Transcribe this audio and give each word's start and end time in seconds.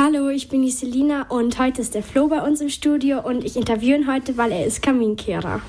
Hallo, 0.00 0.28
ich 0.28 0.48
bin 0.48 0.62
die 0.62 0.70
Selina 0.70 1.22
und 1.28 1.58
heute 1.58 1.82
ist 1.82 1.92
der 1.92 2.04
Flo 2.04 2.28
bei 2.28 2.40
uns 2.40 2.60
im 2.60 2.68
Studio 2.68 3.18
und 3.18 3.44
ich 3.44 3.56
interviewe 3.56 3.96
ihn 3.96 4.06
heute, 4.06 4.36
weil 4.36 4.52
er 4.52 4.64
ist 4.64 4.80
Kaminkehrer. 4.80 5.60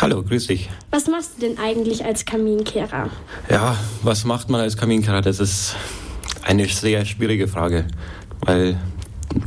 Hallo, 0.00 0.24
grüß 0.24 0.48
dich. 0.48 0.68
Was 0.90 1.06
machst 1.06 1.36
du 1.36 1.46
denn 1.46 1.56
eigentlich 1.56 2.04
als 2.04 2.24
Kaminkehrer? 2.24 3.10
Ja, 3.48 3.76
was 4.02 4.24
macht 4.24 4.50
man 4.50 4.60
als 4.60 4.76
Kaminkehrer? 4.76 5.20
Das 5.20 5.38
ist 5.38 5.76
eine 6.42 6.66
sehr 6.66 7.04
schwierige 7.04 7.46
Frage, 7.46 7.86
weil 8.40 8.76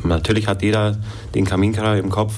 natürlich 0.06 0.48
hat 0.48 0.62
jeder 0.62 0.98
den 1.36 1.44
Kaminkehrer 1.44 1.98
im 1.98 2.10
Kopf. 2.10 2.34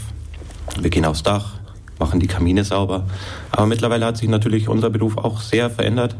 Wir 0.79 0.89
gehen 0.89 1.05
aufs 1.05 1.21
Dach, 1.21 1.59
machen 1.99 2.19
die 2.19 2.25
Kamine 2.25 2.63
sauber. 2.63 3.05
Aber 3.51 3.67
mittlerweile 3.67 4.07
hat 4.07 4.17
sich 4.17 4.27
natürlich 4.27 4.69
unser 4.69 4.89
Beruf 4.89 5.19
auch 5.19 5.39
sehr 5.39 5.69
verändert. 5.69 6.15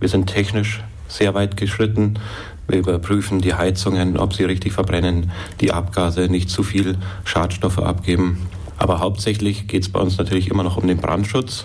Wir 0.00 0.08
sind 0.08 0.26
technisch 0.26 0.82
sehr 1.08 1.34
weit 1.34 1.56
geschritten. 1.56 2.18
Wir 2.68 2.78
überprüfen 2.78 3.40
die 3.40 3.54
Heizungen, 3.54 4.16
ob 4.16 4.32
sie 4.32 4.44
richtig 4.44 4.72
verbrennen, 4.72 5.30
die 5.60 5.72
Abgase 5.72 6.28
nicht 6.28 6.50
zu 6.50 6.62
viel 6.62 6.96
Schadstoffe 7.24 7.78
abgeben. 7.78 8.46
Aber 8.78 9.00
hauptsächlich 9.00 9.66
geht 9.66 9.82
es 9.82 9.88
bei 9.88 10.00
uns 10.00 10.18
natürlich 10.18 10.48
immer 10.48 10.62
noch 10.62 10.76
um 10.76 10.86
den 10.86 10.98
Brandschutz 10.98 11.64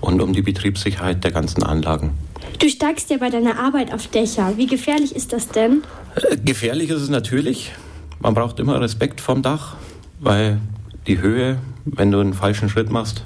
und 0.00 0.20
um 0.20 0.32
die 0.32 0.42
Betriebssicherheit 0.42 1.22
der 1.24 1.30
ganzen 1.30 1.62
Anlagen. 1.62 2.12
Du 2.58 2.68
steigst 2.68 3.10
ja 3.10 3.18
bei 3.18 3.30
deiner 3.30 3.58
Arbeit 3.58 3.92
auf 3.92 4.06
Dächer. 4.08 4.54
Wie 4.56 4.66
gefährlich 4.66 5.14
ist 5.14 5.32
das 5.32 5.48
denn? 5.48 5.82
Äh, 6.14 6.36
gefährlich 6.38 6.90
ist 6.90 7.02
es 7.02 7.08
natürlich. 7.08 7.72
Man 8.20 8.34
braucht 8.34 8.58
immer 8.58 8.80
Respekt 8.80 9.20
vom 9.20 9.42
Dach, 9.42 9.76
weil 10.18 10.60
die 11.06 11.20
Höhe, 11.20 11.58
wenn 11.84 12.10
du 12.10 12.20
einen 12.20 12.34
falschen 12.34 12.68
Schritt 12.68 12.90
machst, 12.90 13.22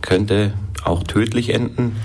könnte 0.00 0.52
auch 0.84 1.02
tödlich 1.04 1.50
enden. 1.50 1.96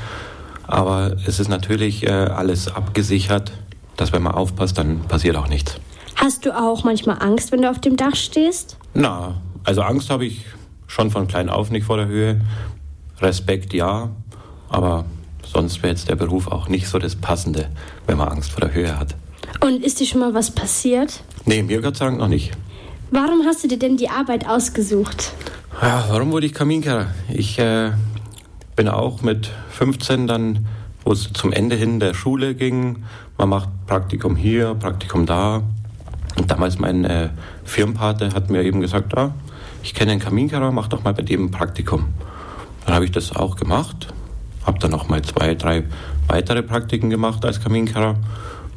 Aber 0.68 1.16
es 1.26 1.40
ist 1.40 1.48
natürlich 1.48 2.04
äh, 2.04 2.10
alles 2.10 2.68
abgesichert, 2.68 3.52
dass 3.98 4.12
wenn 4.12 4.24
man 4.24 4.34
aufpasst, 4.34 4.78
dann 4.78 5.02
passiert 5.02 5.36
auch 5.36 5.48
nichts. 5.48 5.76
Hast 6.16 6.46
du 6.46 6.58
auch 6.58 6.84
manchmal 6.84 7.18
Angst, 7.22 7.52
wenn 7.52 7.62
du 7.62 7.70
auf 7.70 7.80
dem 7.80 7.98
Dach 7.98 8.16
stehst? 8.16 8.78
Na, 8.94 9.42
also 9.64 9.82
Angst 9.82 10.10
habe 10.10 10.26
ich 10.26 10.46
schon 10.88 11.12
von 11.12 11.28
klein 11.28 11.50
auf 11.50 11.72
nicht 11.72 11.86
vor 11.86 11.98
der 11.98 12.08
Höhe. 12.08 12.42
Respekt 13.22 13.74
ja, 13.74 14.10
aber 14.70 15.06
sonst 15.46 15.84
wäre 15.84 15.92
jetzt 15.94 16.10
der 16.10 16.16
Beruf 16.16 16.48
auch 16.48 16.68
nicht 16.68 16.88
so 16.88 17.00
das 17.00 17.16
Passende, 17.16 17.70
wenn 18.08 18.18
man 18.18 18.30
Angst 18.30 18.52
vor 18.52 18.62
der 18.62 18.74
Höhe 18.74 18.98
hat. 18.98 19.16
Und 19.62 19.84
ist 19.84 20.00
dir 20.00 20.06
schon 20.06 20.20
mal 20.20 20.34
was 20.34 20.52
passiert? 20.52 21.22
Nee, 21.46 21.64
mir 21.64 21.82
Gott 21.82 21.98
sei 21.98 22.06
Dank 22.06 22.20
noch 22.20 22.28
nicht. 22.28 22.52
Warum 23.12 23.46
hast 23.46 23.64
du 23.64 23.68
dir 23.68 23.80
denn 23.80 23.98
die 23.98 24.10
Arbeit 24.10 24.48
ausgesucht? 24.48 25.34
Ja, 25.82 26.06
warum 26.10 26.32
wurde 26.32 26.46
ich 26.46 26.54
Kaminkehrer? 26.54 27.08
Ich 27.30 27.60
äh, 27.60 27.92
bin 28.76 28.90
auch 28.90 29.22
mit 29.22 29.50
15 29.72 30.28
dann, 30.28 30.68
wo 31.04 31.12
es 31.12 31.32
zum 31.34 31.52
Ende 31.52 31.76
hin 31.76 32.00
der 32.00 32.14
Schule 32.14 32.56
ging, 32.56 33.04
man 33.38 33.50
macht 33.50 33.70
Praktikum 33.88 34.36
hier, 34.36 34.76
Praktikum 34.76 35.26
da. 35.26 35.62
Und 36.38 36.52
damals 36.52 36.80
mein 36.80 37.06
äh, 37.06 37.30
Firmenpate 37.64 38.34
hat 38.34 38.50
mir 38.50 38.64
eben 38.64 38.82
gesagt, 38.82 39.18
ah, 39.18 39.34
ich 39.84 39.94
kenne 39.94 40.12
einen 40.12 40.22
Kaminkehrer, 40.22 40.72
mach 40.72 40.88
doch 40.88 41.04
mal 41.04 41.14
bei 41.14 41.22
dem 41.22 41.46
ein 41.46 41.52
Praktikum. 41.52 42.06
Dann 42.86 42.96
habe 42.96 43.06
ich 43.06 43.12
das 43.12 43.36
auch 43.36 43.56
gemacht, 43.56 44.14
habe 44.66 44.80
dann 44.80 44.92
noch 44.92 45.08
mal 45.08 45.22
zwei, 45.22 45.56
drei 45.56 45.84
weitere 46.28 46.64
Praktiken 46.64 47.10
gemacht 47.10 47.46
als 47.46 47.62
Kaminkehrer. 47.62 48.16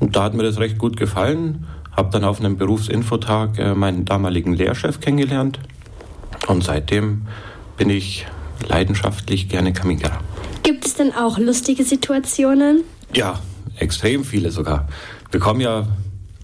Und 0.00 0.16
da 0.16 0.24
hat 0.24 0.34
mir 0.34 0.42
das 0.42 0.58
recht 0.58 0.78
gut 0.78 0.96
gefallen. 0.96 1.66
Habe 1.96 2.10
dann 2.12 2.24
auf 2.24 2.38
einem 2.38 2.56
Berufsinfotag 2.56 3.58
äh, 3.58 3.74
meinen 3.74 4.04
damaligen 4.04 4.54
Lehrchef 4.54 5.00
kennengelernt. 5.00 5.58
Und 6.46 6.62
seitdem 6.62 7.26
bin 7.76 7.90
ich 7.90 8.26
leidenschaftlich 8.66 9.48
gerne 9.48 9.72
Kaminkehrer. 9.72 10.20
Gibt 10.62 10.86
es 10.86 10.94
denn 10.94 11.14
auch 11.14 11.38
lustige 11.38 11.84
Situationen? 11.84 12.84
Ja, 13.14 13.40
extrem 13.78 14.24
viele 14.24 14.50
sogar. 14.50 14.88
Wir 15.30 15.40
kommen 15.40 15.60
ja 15.60 15.86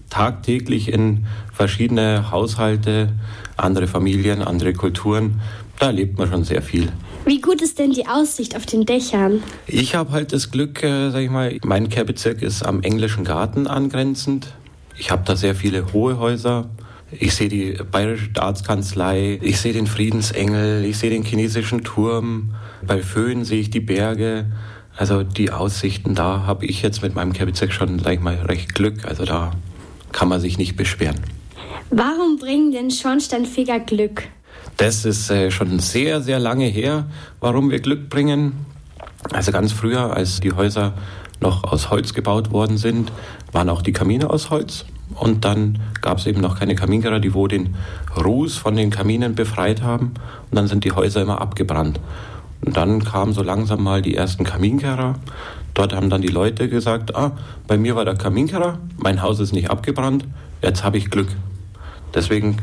tagtäglich 0.09 0.91
in 0.91 1.25
verschiedene 1.53 2.31
Haushalte, 2.31 3.09
andere 3.57 3.87
Familien, 3.87 4.41
andere 4.41 4.73
Kulturen. 4.73 5.41
Da 5.79 5.87
erlebt 5.87 6.17
man 6.17 6.29
schon 6.29 6.43
sehr 6.43 6.61
viel. 6.61 6.91
Wie 7.25 7.41
gut 7.41 7.61
ist 7.61 7.79
denn 7.79 7.91
die 7.91 8.07
Aussicht 8.07 8.55
auf 8.55 8.65
den 8.65 8.85
Dächern? 8.85 9.43
Ich 9.65 9.95
habe 9.95 10.11
halt 10.11 10.31
das 10.31 10.51
Glück, 10.51 10.83
äh, 10.83 11.09
sag 11.09 11.21
ich 11.21 11.29
mal, 11.29 11.57
mein 11.63 11.89
Kehrbezirk 11.89 12.41
ist 12.41 12.63
am 12.63 12.81
englischen 12.81 13.25
Garten 13.25 13.67
angrenzend. 13.67 14.47
Ich 14.97 15.11
habe 15.11 15.23
da 15.25 15.35
sehr 15.35 15.55
viele 15.55 15.91
hohe 15.91 16.17
Häuser. 16.19 16.69
Ich 17.19 17.35
sehe 17.35 17.49
die 17.49 17.77
Bayerische 17.91 18.25
Staatskanzlei, 18.25 19.39
ich 19.41 19.59
sehe 19.59 19.73
den 19.73 19.87
Friedensengel, 19.87 20.83
ich 20.85 20.97
sehe 20.97 21.09
den 21.09 21.23
chinesischen 21.23 21.83
Turm. 21.83 22.55
Bei 22.85 23.01
Föhn 23.01 23.45
sehe 23.45 23.61
ich 23.61 23.69
die 23.69 23.79
Berge. 23.79 24.45
Also 24.97 25.23
die 25.23 25.51
Aussichten, 25.51 26.15
da 26.15 26.45
habe 26.45 26.65
ich 26.65 26.81
jetzt 26.81 27.01
mit 27.01 27.15
meinem 27.15 27.33
Kehrbezirk 27.33 27.73
schon, 27.73 27.99
sag 27.99 28.13
ich 28.13 28.19
mal, 28.21 28.35
recht 28.35 28.75
Glück. 28.75 29.05
Also 29.05 29.25
da 29.25 29.51
kann 30.11 30.29
man 30.29 30.39
sich 30.39 30.57
nicht 30.57 30.77
beschweren. 30.77 31.19
Warum 31.89 32.37
bringen 32.37 32.71
denn 32.71 32.91
Schornsteinfeger 32.91 33.79
Glück? 33.79 34.23
Das 34.77 35.05
ist 35.05 35.29
äh, 35.29 35.51
schon 35.51 35.79
sehr, 35.79 36.21
sehr 36.21 36.39
lange 36.39 36.65
her, 36.65 37.07
warum 37.39 37.71
wir 37.71 37.79
Glück 37.79 38.09
bringen. 38.09 38.65
Also 39.31 39.51
ganz 39.51 39.71
früher, 39.71 40.15
als 40.15 40.39
die 40.39 40.53
Häuser 40.53 40.93
noch 41.39 41.63
aus 41.63 41.89
Holz 41.89 42.13
gebaut 42.13 42.51
worden 42.51 42.77
sind, 42.77 43.11
waren 43.51 43.69
auch 43.69 43.81
die 43.81 43.93
Kamine 43.93 44.29
aus 44.29 44.49
Holz. 44.49 44.85
Und 45.13 45.45
dann 45.45 45.79
gab 46.01 46.17
es 46.17 46.25
eben 46.25 46.41
noch 46.41 46.59
keine 46.59 46.75
Kaminkehrer, 46.75 47.19
die 47.19 47.33
wo 47.33 47.47
den 47.47 47.75
Ruß 48.17 48.57
von 48.57 48.75
den 48.75 48.89
Kaminen 48.89 49.35
befreit 49.35 49.81
haben. 49.81 50.13
Und 50.49 50.55
dann 50.55 50.67
sind 50.67 50.83
die 50.83 50.91
Häuser 50.91 51.21
immer 51.21 51.41
abgebrannt. 51.41 51.99
Und 52.65 52.75
dann 52.75 53.03
kamen 53.03 53.33
so 53.33 53.43
langsam 53.43 53.83
mal 53.83 54.01
die 54.01 54.15
ersten 54.15 54.43
Kaminkehrer. 54.43 55.15
Dort 55.73 55.93
haben 55.93 56.09
dann 56.09 56.21
die 56.21 56.29
Leute 56.29 56.69
gesagt, 56.69 57.15
ah, 57.15 57.33
bei 57.67 57.77
mir 57.77 57.95
war 57.95 58.05
der 58.05 58.15
Kaminkehrer, 58.15 58.79
mein 58.97 59.21
Haus 59.21 59.39
ist 59.39 59.51
nicht 59.51 59.69
abgebrannt, 59.69 60.25
jetzt 60.61 60.83
habe 60.83 60.97
ich 60.97 61.11
Glück. 61.11 61.27
Deswegen 62.13 62.57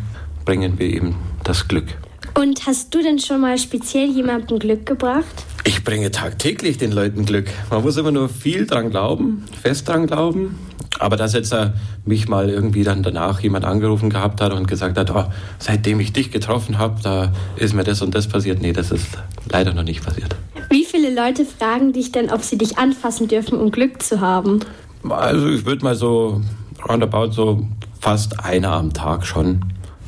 bringen 0.45 0.79
wir 0.79 0.87
eben 0.87 1.17
das 1.45 1.69
Glück. 1.69 1.87
Und 2.35 2.67
hast 2.67 2.95
du 2.95 3.03
denn 3.03 3.19
schon 3.19 3.43
mal 3.43 3.59
speziell 3.59 4.09
jemandem 4.09 4.59
Glück 4.59 4.87
gebracht? 4.87 5.45
Ich 5.65 5.85
bringe 5.85 6.11
tagtäglich 6.11 6.79
den 6.79 6.91
Leuten 6.91 7.27
Glück. 7.27 7.49
Man 7.71 7.83
muss 7.83 7.99
immer 7.99 8.11
nur 8.11 8.29
viel 8.31 8.67
dran 8.67 8.91
glauben, 8.91 9.45
fest 9.61 9.89
dran 9.89 10.07
glauben. 10.07 10.59
Aber 10.99 11.17
dass 11.17 11.33
jetzt 11.33 11.53
äh, 11.53 11.71
mich 12.05 12.29
mal 12.29 12.49
irgendwie 12.49 12.85
dann 12.85 13.03
danach 13.03 13.41
jemand 13.41 13.65
angerufen 13.65 14.11
gehabt 14.11 14.41
hat 14.41 14.53
und 14.53 14.69
gesagt 14.69 14.99
hat, 14.99 15.11
oh, 15.11 15.25
seitdem 15.59 16.01
ich 16.01 16.13
dich 16.13 16.31
getroffen 16.31 16.79
habe, 16.79 17.01
da 17.03 17.33
ist 17.57 17.75
mir 17.75 17.85
das 17.85 18.03
und 18.03 18.15
das 18.15 18.29
passiert. 18.29 18.61
Nee, 18.61 18.73
das 18.73 18.91
ist 18.91 19.07
leider 19.51 19.75
noch 19.75 19.83
nicht 19.83 20.05
passiert. 20.05 20.37
Wie 20.71 20.85
viele 20.85 21.15
Leute 21.15 21.45
fragen 21.45 21.93
dich 21.93 22.13
denn, 22.13 22.31
ob 22.31 22.43
sie 22.43 22.57
dich 22.57 22.79
anfassen 22.79 23.29
dürfen, 23.29 23.59
um 23.59 23.71
Glück 23.71 24.03
zu 24.03 24.21
haben? 24.21 24.61
Also 25.09 25.49
ich 25.49 25.67
würde 25.67 25.85
mal 25.85 25.95
so 25.95 26.41
roundabout 26.89 27.33
so 27.33 27.67
fast 28.01 28.41
einer 28.45 28.73
am 28.73 28.93
Tag 28.93 29.27
schon. 29.27 29.65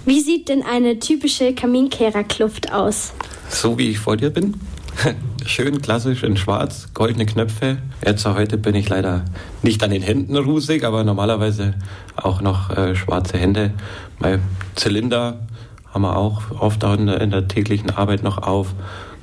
Wie 0.07 0.21
sieht 0.21 0.49
denn 0.49 0.63
eine 0.63 0.99
typische 0.99 1.55
Kaminkehrerkluft 1.55 2.73
aus? 2.73 3.13
So 3.49 3.79
wie 3.79 3.91
ich 3.91 3.99
vor 3.99 4.17
dir 4.17 4.31
bin. 4.31 4.55
Schön 5.47 5.81
klassisch 5.83 6.23
in 6.23 6.37
schwarz, 6.37 6.89
goldene 6.95 7.27
Knöpfe. 7.27 7.79
Jetzt 8.05 8.27
heute 8.27 8.59
bin 8.59 8.75
ich 8.75 8.89
leider 8.89 9.25
nicht 9.63 9.83
an 9.83 9.91
den 9.91 10.03
Händen 10.03 10.37
rusig, 10.37 10.85
aber 10.85 11.05
normalerweise 11.05 11.75
auch 12.17 12.41
noch 12.41 12.71
äh, 12.71 12.95
schwarze 12.95 13.39
Hände. 13.39 13.73
Mein 14.19 14.41
Zylinder 14.75 15.47
haben 15.93 16.03
wir 16.03 16.17
auch 16.17 16.43
oft 16.59 16.83
in 16.83 17.07
der, 17.07 17.21
in 17.21 17.31
der 17.31 17.49
täglichen 17.49 17.91
Arbeit 17.91 18.23
noch 18.23 18.39
auf. 18.39 18.75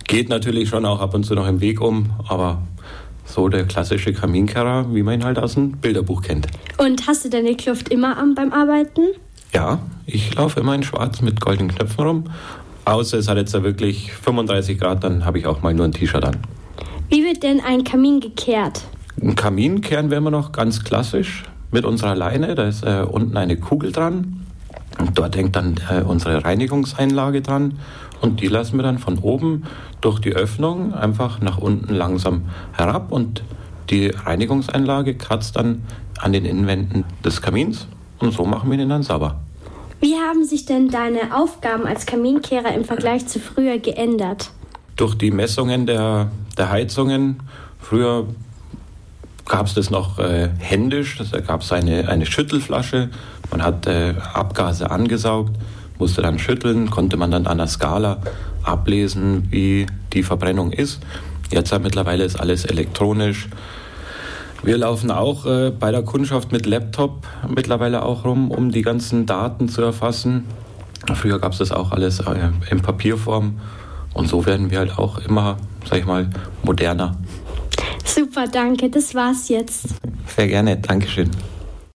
Geht 0.06 0.30
natürlich 0.30 0.70
schon 0.70 0.86
auch 0.86 1.00
ab 1.02 1.14
und 1.14 1.26
zu 1.26 1.36
noch 1.36 1.48
im 1.48 1.62
Weg 1.62 1.82
um, 1.82 2.12
aber 2.28 2.62
so 3.26 3.50
der 3.50 3.66
klassische 3.66 4.14
Kaminkehrer, 4.14 4.94
wie 4.94 5.04
man 5.04 5.16
ihn 5.16 5.24
halt 5.24 5.40
aus 5.40 5.54
dem 5.54 5.74
Bilderbuch 5.74 6.22
kennt. 6.22 6.48
Und 6.78 7.08
hast 7.08 7.24
du 7.24 7.30
deine 7.30 7.56
Kluft 7.56 7.90
immer 7.90 8.18
an 8.18 8.36
beim 8.36 8.52
Arbeiten? 8.52 9.02
Ja, 9.54 9.80
ich 10.06 10.34
laufe 10.36 10.60
immer 10.60 10.76
in 10.76 10.84
schwarz 10.84 11.22
mit 11.22 11.40
goldenen 11.42 11.76
Knöpfen 11.76 12.06
rum 12.06 12.24
Außer 12.86 13.18
es 13.18 13.28
hat 13.28 13.38
jetzt 13.38 13.54
wirklich 13.54 14.12
35 14.12 14.80
Grad, 14.80 15.04
dann 15.04 15.26
habe 15.26 15.40
ich 15.40 15.46
auch 15.46 15.62
mal 15.62 15.74
nur 15.74 15.86
ein 15.86 15.92
T-Shirt 15.92 16.24
an. 16.24 16.38
Wie 17.10 17.24
wird 17.24 17.44
denn 17.44 17.60
ein 17.60 17.84
Kamin 17.84 18.20
gekehrt? 18.20 18.84
Ein 19.22 19.36
Kamin 19.36 19.82
kehren 19.82 20.10
wir 20.10 20.18
immer 20.18 20.32
noch 20.32 20.52
ganz 20.52 20.84
klassisch 20.84 21.44
mit 21.72 21.86
unserer 21.86 22.16
Leine. 22.16 22.56
Da 22.56 22.68
ist 22.68 22.84
äh, 22.84 23.06
unten 23.08 23.38
eine 23.38 23.58
Kugel 23.58 23.92
dran. 23.92 24.46
Und 24.98 25.18
dort 25.18 25.36
hängt 25.36 25.56
dann 25.56 25.76
äh, 25.90 26.02
unsere 26.02 26.44
Reinigungseinlage 26.44 27.42
dran. 27.42 27.80
Und 28.22 28.42
die 28.42 28.48
lassen 28.48 28.78
wir 28.78 28.84
dann 28.84 28.98
von 28.98 29.20
oben 29.20 29.64
durch 30.00 30.20
die 30.20 30.34
Öffnung 30.34 30.94
einfach 30.94 31.42
nach 31.42 31.58
unten 31.58 31.94
langsam 31.94 32.44
herab. 32.74 33.12
Und 33.12 33.44
die 33.90 34.08
Reinigungseinlage 34.08 35.16
kratzt 35.16 35.58
dann 35.58 35.84
an 36.18 36.34
den 36.34 36.46
Innenwänden 36.46 37.04
des 37.26 37.42
Kamins. 37.42 37.88
Und 38.20 38.34
so 38.34 38.46
machen 38.46 38.72
wir 38.72 38.78
den 38.78 38.90
dann 38.90 39.04
sauber. 39.04 39.41
Wie 40.02 40.16
haben 40.16 40.44
sich 40.44 40.66
denn 40.66 40.90
deine 40.90 41.38
Aufgaben 41.38 41.86
als 41.86 42.08
Kaminkehrer 42.08 42.74
im 42.74 42.86
Vergleich 42.86 43.28
zu 43.28 43.40
früher 43.40 43.78
geändert? 43.78 44.50
Durch 44.96 45.14
die 45.14 45.30
Messungen 45.30 45.86
der, 45.86 46.32
der 46.58 46.72
Heizungen. 46.72 47.44
Früher 47.80 48.26
gab 49.46 49.68
es 49.68 49.76
das 49.76 49.92
noch 49.92 50.18
äh, 50.18 50.50
händisch, 50.58 51.22
da 51.32 51.40
gab 51.40 51.62
es 51.62 51.72
eine, 51.72 52.10
eine 52.10 52.26
Schüttelflasche. 52.26 53.10
Man 53.52 53.62
hat 53.62 53.86
äh, 53.86 54.16
Abgase 54.34 54.90
angesaugt, 54.90 55.56
musste 56.00 56.24
dann 56.24 56.40
schütteln, 56.40 56.90
konnte 56.90 57.16
man 57.16 57.30
dann 57.30 57.46
an 57.46 57.60
der 57.60 57.68
Skala 57.68 58.24
ablesen, 58.64 59.52
wie 59.52 59.86
die 60.14 60.24
Verbrennung 60.24 60.72
ist. 60.72 61.00
Jetzt 61.52 61.78
mittlerweile 61.80 62.24
ist 62.24 62.40
alles 62.40 62.66
elektronisch. 62.66 63.50
Wir 64.64 64.78
laufen 64.78 65.10
auch 65.10 65.46
äh, 65.46 65.72
bei 65.72 65.92
der 65.92 66.04
Kundschaft 66.04 66.52
mit 66.52 66.66
Laptop 66.66 67.28
mittlerweile 67.48 68.04
auch 68.04 68.26
rum, 68.26 68.52
um 68.52 68.72
die 68.72 68.84
ganzen 68.84 69.26
Daten 69.26 69.70
zu 69.70 69.82
erfassen. 69.82 70.46
Früher 71.16 71.40
gab 71.40 71.54
es 71.54 71.58
das 71.58 71.72
auch 71.72 71.92
alles 71.92 72.20
äh, 72.20 72.50
in 72.70 72.82
Papierform 72.82 73.60
und 74.14 74.28
so 74.28 74.46
werden 74.46 74.70
wir 74.70 74.80
halt 74.80 74.98
auch 75.00 75.18
immer, 75.20 75.58
sag 75.90 76.00
ich 76.00 76.06
mal, 76.06 76.30
moderner. 76.64 77.18
Super, 78.06 78.48
danke. 78.48 78.90
Das 78.90 79.16
war's 79.16 79.50
jetzt. 79.50 79.96
Sehr 80.28 80.48
gerne. 80.48 80.78
Dankeschön. 80.78 81.32